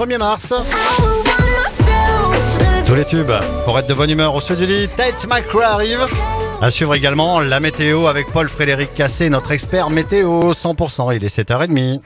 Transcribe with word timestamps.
1er 0.00 0.16
mars. 0.16 0.54
Tous 2.86 2.94
les 2.94 3.04
tubes 3.04 3.32
pour 3.66 3.78
être 3.78 3.86
de 3.86 3.92
bonne 3.92 4.08
humeur 4.08 4.34
au 4.34 4.40
sud 4.40 4.56
du 4.56 4.64
lit, 4.64 4.88
Tate 4.96 5.26
McRae 5.26 5.62
arrive. 5.62 6.06
À 6.62 6.70
suivre 6.70 6.94
également 6.94 7.38
la 7.40 7.60
météo 7.60 8.06
avec 8.06 8.32
Paul-Frédéric 8.32 8.94
Cassé, 8.94 9.28
notre 9.28 9.52
expert 9.52 9.90
météo 9.90 10.52
100%. 10.52 11.14
Il 11.14 11.22
est 11.22 11.38
7h30. 11.38 12.00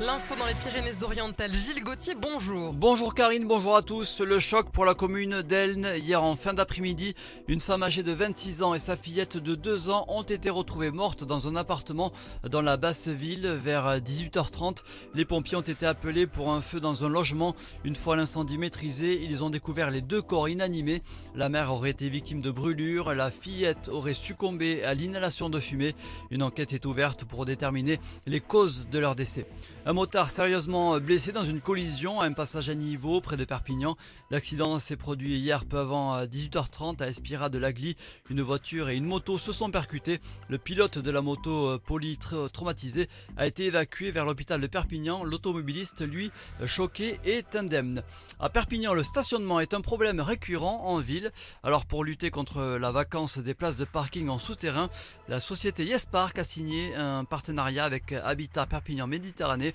L'info 0.00 0.34
dans 0.34 0.46
les 0.46 0.54
Pyrénées-Orientales. 0.54 1.52
Gilles 1.52 1.84
Gauthier, 1.84 2.14
bonjour. 2.14 2.72
Bonjour 2.72 3.14
Karine, 3.14 3.46
bonjour 3.46 3.76
à 3.76 3.82
tous. 3.82 4.22
Le 4.22 4.40
choc 4.40 4.70
pour 4.70 4.86
la 4.86 4.94
commune 4.94 5.42
d'Elne. 5.42 5.92
Hier 5.94 6.22
en 6.22 6.36
fin 6.36 6.54
d'après-midi, 6.54 7.14
une 7.48 7.60
femme 7.60 7.82
âgée 7.82 8.02
de 8.02 8.12
26 8.12 8.62
ans 8.62 8.72
et 8.72 8.78
sa 8.78 8.96
fillette 8.96 9.36
de 9.36 9.54
2 9.54 9.90
ans 9.90 10.06
ont 10.08 10.22
été 10.22 10.48
retrouvées 10.48 10.90
mortes 10.90 11.22
dans 11.24 11.48
un 11.48 11.56
appartement 11.56 12.12
dans 12.50 12.62
la 12.62 12.78
basse 12.78 13.08
ville 13.08 13.46
vers 13.62 13.98
18h30. 13.98 14.78
Les 15.12 15.26
pompiers 15.26 15.58
ont 15.58 15.60
été 15.60 15.84
appelés 15.84 16.26
pour 16.26 16.50
un 16.50 16.62
feu 16.62 16.80
dans 16.80 17.04
un 17.04 17.10
logement. 17.10 17.54
Une 17.84 17.94
fois 17.94 18.16
l'incendie 18.16 18.56
maîtrisé, 18.56 19.22
ils 19.22 19.44
ont 19.44 19.50
découvert 19.50 19.90
les 19.90 20.00
deux 20.00 20.22
corps 20.22 20.48
inanimés. 20.48 21.02
La 21.34 21.50
mère 21.50 21.74
aurait 21.74 21.90
été 21.90 22.08
victime 22.08 22.40
de 22.40 22.50
brûlures, 22.50 23.12
la 23.12 23.30
fillette 23.30 23.88
aurait 23.88 24.14
succombé 24.14 24.82
à 24.82 24.94
l'inhalation 24.94 25.50
de 25.50 25.60
fumée. 25.60 25.94
Une 26.30 26.42
enquête 26.42 26.72
est 26.72 26.86
ouverte 26.86 27.26
pour 27.26 27.44
déterminer 27.44 28.00
les 28.24 28.40
causes 28.40 28.88
de 28.90 28.98
leur 28.98 29.14
décès. 29.14 29.46
Un 29.90 29.92
motard 29.92 30.30
sérieusement 30.30 31.00
blessé 31.00 31.32
dans 31.32 31.42
une 31.42 31.60
collision 31.60 32.20
à 32.20 32.26
un 32.26 32.32
passage 32.32 32.70
à 32.70 32.76
niveau 32.76 33.20
près 33.20 33.36
de 33.36 33.44
Perpignan. 33.44 33.96
L'accident 34.30 34.78
s'est 34.78 34.94
produit 34.94 35.36
hier 35.36 35.64
peu 35.64 35.78
avant 35.78 36.22
18h30 36.26 37.02
à 37.02 37.08
Espira 37.08 37.48
de 37.48 37.58
Lagly. 37.58 37.96
Une 38.28 38.40
voiture 38.40 38.88
et 38.88 38.94
une 38.94 39.04
moto 39.04 39.36
se 39.36 39.50
sont 39.50 39.72
percutées. 39.72 40.20
Le 40.48 40.58
pilote 40.58 40.98
de 40.98 41.10
la 41.10 41.22
moto 41.22 41.76
poly 41.80 42.18
traumatisé 42.52 43.08
a 43.36 43.48
été 43.48 43.64
évacué 43.64 44.12
vers 44.12 44.24
l'hôpital 44.24 44.60
de 44.60 44.68
Perpignan. 44.68 45.24
L'automobiliste, 45.24 46.02
lui, 46.02 46.30
choqué, 46.66 47.18
est 47.24 47.56
indemne. 47.56 48.04
À 48.38 48.48
Perpignan, 48.48 48.94
le 48.94 49.02
stationnement 49.02 49.58
est 49.58 49.74
un 49.74 49.80
problème 49.80 50.20
récurrent 50.20 50.84
en 50.84 50.98
ville. 50.98 51.32
Alors 51.64 51.84
pour 51.84 52.04
lutter 52.04 52.30
contre 52.30 52.62
la 52.62 52.92
vacance 52.92 53.38
des 53.38 53.54
places 53.54 53.76
de 53.76 53.84
parking 53.84 54.28
en 54.28 54.38
souterrain, 54.38 54.88
la 55.26 55.40
société 55.40 55.84
Yes 55.84 56.06
Park 56.06 56.38
a 56.38 56.44
signé 56.44 56.94
un 56.94 57.24
partenariat 57.24 57.84
avec 57.84 58.12
Habitat 58.12 58.66
Perpignan 58.66 59.08
Méditerranée 59.08 59.74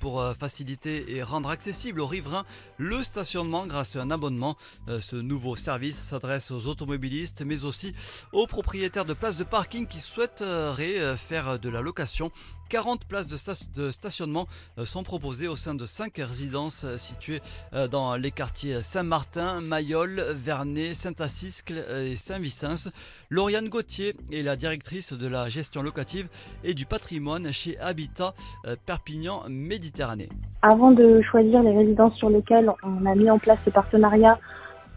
pour 0.00 0.24
faciliter 0.38 1.16
et 1.16 1.22
rendre 1.22 1.50
accessible 1.50 2.00
aux 2.00 2.06
riverains 2.06 2.44
le 2.76 3.02
stationnement 3.02 3.66
grâce 3.66 3.96
à 3.96 4.02
un 4.02 4.10
abonnement. 4.10 4.56
Ce 5.00 5.16
nouveau 5.16 5.56
service 5.56 5.98
s'adresse 5.98 6.50
aux 6.50 6.66
automobilistes 6.66 7.42
mais 7.44 7.64
aussi 7.64 7.94
aux 8.32 8.46
propriétaires 8.46 9.04
de 9.04 9.14
places 9.14 9.36
de 9.36 9.44
parking 9.44 9.86
qui 9.86 10.00
souhaiteraient 10.00 11.16
faire 11.16 11.58
de 11.58 11.68
la 11.68 11.80
location. 11.80 12.30
40 12.68 13.06
places 13.06 13.26
de, 13.26 13.90
stationnement 13.90 14.46
sont 14.84 15.02
proposées 15.02 15.48
au 15.48 15.56
sein 15.56 15.74
de 15.74 15.86
5 15.86 16.14
résidences 16.18 16.84
situées 16.98 17.40
dans 17.90 18.14
les 18.16 18.30
quartiers 18.30 18.82
Saint-Martin, 18.82 19.62
Mayol, 19.62 20.20
Vernet, 20.32 20.94
Saint-Assiscle 20.94 21.82
et 22.06 22.16
Saint-Vicence. 22.16 22.90
Lauriane 23.30 23.70
Gauthier 23.70 24.14
est 24.32 24.42
la 24.42 24.56
directrice 24.56 25.14
de 25.14 25.26
la 25.26 25.48
gestion 25.48 25.82
locative 25.82 26.28
et 26.62 26.74
du 26.74 26.84
patrimoine 26.84 27.52
chez 27.52 27.78
Habitat 27.78 28.34
Perpignan 28.84 29.44
Méditerranée. 29.48 29.87
Avant 30.62 30.90
de 30.90 31.20
choisir 31.22 31.62
les 31.62 31.76
résidences 31.76 32.14
sur 32.14 32.30
lesquelles 32.30 32.70
on 32.82 33.06
a 33.06 33.14
mis 33.14 33.30
en 33.30 33.38
place 33.38 33.58
ce 33.64 33.70
partenariat, 33.70 34.38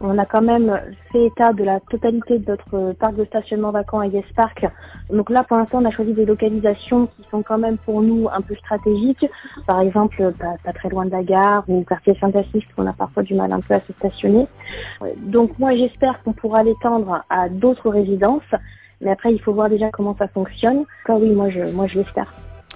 on 0.02 0.18
a 0.18 0.26
quand 0.26 0.42
même 0.42 0.80
fait 1.12 1.26
état 1.26 1.52
de 1.52 1.62
la 1.62 1.78
totalité 1.78 2.40
de 2.40 2.50
notre 2.50 2.92
parc 2.94 3.14
de 3.14 3.24
stationnement 3.24 3.70
vacant 3.70 4.00
à 4.00 4.06
Yes 4.06 4.24
Park. 4.34 4.66
Donc 5.10 5.30
là, 5.30 5.44
pour 5.44 5.58
l'instant, 5.58 5.78
on 5.80 5.84
a 5.84 5.90
choisi 5.90 6.12
des 6.12 6.24
localisations 6.24 7.06
qui 7.06 7.24
sont 7.30 7.42
quand 7.42 7.58
même 7.58 7.78
pour 7.78 8.02
nous 8.02 8.28
un 8.32 8.40
peu 8.40 8.56
stratégiques. 8.56 9.24
Par 9.66 9.80
exemple, 9.80 10.32
pas, 10.64 10.72
très 10.72 10.88
loin 10.88 11.06
de 11.06 11.10
la 11.10 11.22
gare 11.22 11.62
ou 11.68 11.84
quartier 11.84 12.16
Saint-Assist, 12.20 12.66
on 12.76 12.86
a 12.86 12.92
parfois 12.92 13.22
du 13.22 13.34
mal 13.34 13.52
un 13.52 13.60
peu 13.60 13.74
à 13.74 13.80
se 13.80 13.92
stationner. 13.92 14.48
Donc 15.18 15.56
moi, 15.60 15.76
j'espère 15.76 16.20
qu'on 16.24 16.32
pourra 16.32 16.64
l'étendre 16.64 17.24
à 17.30 17.48
d'autres 17.48 17.88
résidences. 17.88 18.42
Mais 19.00 19.10
après, 19.10 19.32
il 19.32 19.40
faut 19.40 19.52
voir 19.52 19.68
déjà 19.68 19.90
comment 19.90 20.16
ça 20.18 20.26
fonctionne. 20.28 20.84
Enfin, 21.04 21.18
oui, 21.20 21.30
moi, 21.30 21.48
je, 21.50 21.72
moi, 21.72 21.86
je 21.86 21.98
l'espère. 21.98 22.32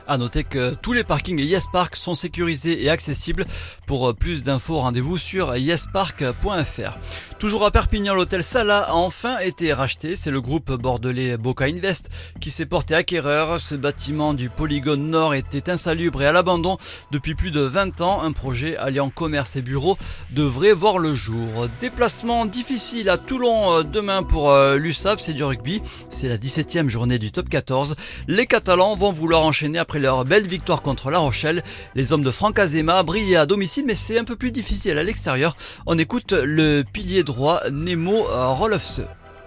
À 0.09 0.19
noter 0.19 0.45
que 0.45 0.75
tous 0.75 0.93
les 0.93 1.03
parkings 1.03 1.41
Yes 1.41 1.65
Park 1.73 1.97
sont 1.97 2.15
sécurisés 2.15 2.85
et 2.85 2.91
accessibles. 2.91 3.45
Pour 3.87 4.15
plus 4.15 4.45
d'infos, 4.45 4.79
rendez-vous 4.79 5.19
sur 5.19 5.57
yespark.fr. 5.57 6.99
Toujours 7.39 7.67
à 7.67 7.71
Perpignan, 7.71 8.15
l'hôtel 8.15 8.43
Sala 8.43 8.79
a 8.79 8.95
enfin 8.95 9.39
été 9.41 9.75
racheté. 9.75 10.17
C'est 10.17 10.31
le 10.31 10.41
groupe 10.41 10.73
bordelais 10.73 11.37
Boca 11.37 11.67
Invest 11.67 12.09
qui 12.41 12.51
s'est 12.51 12.65
porté 12.65 12.95
acquéreur. 12.95 13.61
Ce 13.61 13.75
bâtiment 13.75 14.33
du 14.33 14.49
polygone 14.49 15.11
nord 15.11 15.35
était 15.35 15.69
insalubre 15.69 16.23
et 16.23 16.27
à 16.27 16.33
l'abandon 16.33 16.79
depuis 17.11 17.35
plus 17.35 17.51
de 17.51 17.61
20 17.61 18.01
ans. 18.01 18.23
Un 18.23 18.33
projet 18.33 18.79
alliant 18.79 19.11
commerce 19.11 19.55
et 19.55 19.61
bureau 19.61 19.99
devrait 20.31 20.73
voir 20.73 20.99
le 20.99 21.13
jour. 21.13 21.69
Déplacement 21.79 22.47
difficile 22.47 23.11
à 23.11 23.19
Toulon 23.19 23.83
demain 23.83 24.23
pour 24.23 24.57
l'USAP, 24.77 25.21
c'est 25.21 25.35
du 25.35 25.45
rugby. 25.45 25.83
C'est 26.09 26.31
la 26.31 26.39
17e 26.39 26.89
journée 26.89 27.19
du 27.19 27.33
top 27.33 27.51
14. 27.51 27.97
Les 28.29 28.47
Catalans 28.47 28.97
vont 28.97 29.13
vouloir 29.13 29.45
enchaîner 29.45 29.79
après 29.79 29.99
leur 29.99 30.25
belle 30.25 30.49
victoire 30.49 30.81
contre 30.81 31.11
La 31.11 31.19
Rochelle. 31.19 31.63
Les 31.95 32.15
hommes 32.15 32.25
de 32.25 32.31
Franck 32.31 32.59
Azema 32.59 33.03
brillaient 33.03 33.37
à 33.37 33.45
domicile, 33.45 33.85
mais 33.87 33.95
c'est 33.95 34.19
un 34.19 34.25
peu 34.25 34.37
plus 34.37 34.53
difficile 34.53 34.97
à 34.97 35.05
l'extérieur. 35.05 35.55
On 35.85 35.99
écoute 35.99 36.33
le 36.33 36.83
pilier 36.83 37.25
droit 37.27 37.61
Nemo 37.71 38.25
Rolofse. 38.31 39.03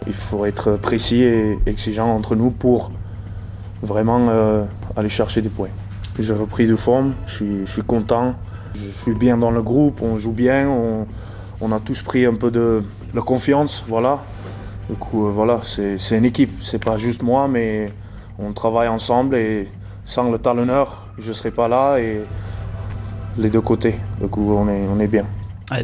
Il 0.06 0.14
faut 0.14 0.46
être 0.46 0.74
précis 0.74 1.24
et 1.24 1.58
exigeant 1.66 2.10
entre 2.14 2.36
nous 2.36 2.52
pour 2.52 2.92
vraiment 3.82 4.28
euh, 4.30 4.66
aller 4.96 5.10
chercher 5.10 5.42
des 5.42 5.50
points. 5.50 5.70
J'ai 6.20 6.34
repris 6.34 6.68
de 6.68 6.76
forme, 6.76 7.14
je 7.26 7.64
suis, 7.66 7.84
content, 7.84 8.36
je 8.74 8.90
suis 8.90 9.14
bien 9.14 9.38
dans 9.38 9.52
le 9.52 9.64
groupe, 9.64 10.02
on 10.02 10.18
joue 10.18 10.34
bien, 10.34 10.68
on, 11.62 11.72
a 11.72 11.80
tous 11.80 12.02
pris 12.02 12.26
un 12.26 12.34
peu 12.34 12.52
de, 12.52 12.84
confiance, 13.22 13.84
voilà. 13.88 14.20
Du 14.90 14.96
coup, 14.96 15.28
euh, 15.28 15.32
voilà, 15.32 15.62
c'est 15.64 16.18
une 16.18 16.26
équipe, 16.26 16.62
c'est 16.62 16.84
pas 16.84 16.98
juste 16.98 17.24
moi, 17.24 17.48
mais 17.48 17.94
on 18.38 18.52
travaille 18.52 18.90
ensemble 18.90 19.38
et 19.38 19.70
sans 20.04 20.30
le 20.30 20.38
talonneur, 20.38 21.08
je 21.18 21.30
ne 21.30 21.34
serais 21.34 21.52
pas 21.52 21.70
là 21.70 22.00
et 22.00 22.22
les 23.38 23.50
deux 23.50 23.62
côtés. 23.62 23.96
Du 24.20 24.28
coup, 24.28 24.54
on 24.54 25.00
est 25.00 25.08
bien. 25.08 25.26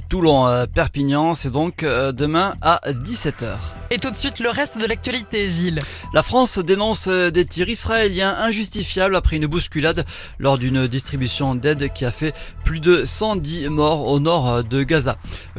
Toulon-Perpignan, 0.10 1.34
c'est 1.34 1.52
donc 1.52 1.84
demain 1.84 2.56
à 2.62 2.82
17h. 2.88 3.85
Et 3.96 3.98
tout 3.98 4.12
de 4.12 4.18
suite, 4.18 4.42
le 4.42 4.50
reste 4.50 4.78
de 4.78 4.86
l'actualité, 4.86 5.48
Gilles. 5.48 5.80
La 6.14 6.22
France 6.22 6.60
dénonce 6.60 7.08
des 7.08 7.46
tirs 7.46 7.70
israéliens 7.70 8.36
injustifiables 8.40 9.16
après 9.16 9.38
une 9.38 9.46
bousculade 9.46 10.04
lors 10.38 10.58
d'une 10.58 10.86
distribution 10.88 11.56
d'aide 11.56 11.94
qui 11.94 12.04
a 12.04 12.12
fait 12.12 12.34
plus 12.66 12.82
de 12.82 13.06
110 13.06 13.70
morts 13.70 14.10
au 14.10 14.20
nord 14.20 14.66
de 14.66 14.84
Gaza. 14.84 15.16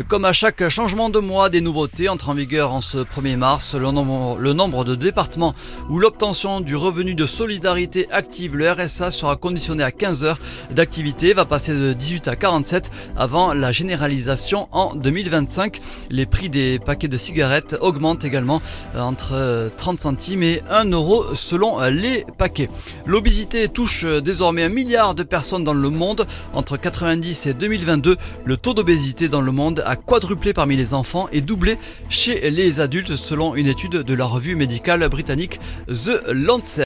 Comme 0.09 0.27
à 0.27 0.35
chaque 0.35 0.69
changement 0.69 1.09
de 1.09 1.19
mois, 1.19 1.49
des 1.49 1.63
nouveautés 1.63 2.11
entrent 2.11 2.29
en 2.29 2.35
vigueur 2.35 2.75
en 2.75 2.83
ce 2.83 2.99
1er 2.99 3.37
mars. 3.37 3.75
Le 3.75 3.91
nombre, 3.91 4.37
le 4.39 4.53
nombre 4.53 4.85
de 4.85 4.97
départements 4.97 5.55
où 5.89 5.99
l'obtention 5.99 6.61
du 6.61 6.77
revenu 6.77 7.15
de 7.15 7.25
solidarité 7.25 8.07
active, 8.11 8.55
le 8.55 8.71
RSA, 8.71 9.13
sera 9.13 9.37
conditionné 9.37 9.83
à 9.83 9.93
15 9.93 10.25
heures 10.25 10.39
d'activité 10.73 11.33
va 11.33 11.47
passer 11.47 11.73
de 11.73 11.95
18 11.95 12.29
à 12.29 12.37
47 12.37 12.91
avant 13.17 13.55
la 13.55 13.73
généralisation 13.73 14.69
en 14.73 14.95
2025. 14.95 15.81
Les 16.11 16.27
prix 16.27 16.51
des 16.51 16.79
paquets 16.79 17.09
de 17.09 17.17
cigarettes 17.17 17.79
augmentent 17.81 18.26
également 18.27 18.61
entre 18.97 19.71
30 19.77 20.01
centimes 20.01 20.43
et 20.43 20.63
1 20.71 20.91
euro 20.91 21.35
selon 21.35 21.81
les 21.89 22.27
paquets. 22.37 22.69
L'obésité 23.07 23.69
touche 23.69 24.05
désormais 24.05 24.65
un 24.65 24.69
milliard 24.69 25.15
de 25.15 25.23
personnes 25.23 25.65
dans 25.65 25.75
le 25.75 25.91
monde. 25.91 26.27
Entre 26.53 26.77
90 26.77 27.47
et 27.47 27.55
2022, 27.55 28.17
le 28.45 28.57
taux 28.57 28.75
d'obésité 28.75 29.29
dans 29.29 29.41
le 29.41 29.53
monde 29.53 29.83
a 29.87 29.97
quadruplé 29.97 30.53
parmi 30.53 30.77
les 30.77 30.93
enfants 30.93 31.29
et 31.33 31.41
doublé 31.41 31.79
chez 32.09 32.51
les 32.51 32.81
adultes 32.81 33.17
selon 33.17 33.55
une 33.55 33.67
étude 33.67 33.93
de 33.93 34.15
la 34.15 34.25
revue 34.25 34.57
médicale 34.57 35.09
britannique 35.09 35.61
The 35.89 36.21
Lancet. 36.33 36.85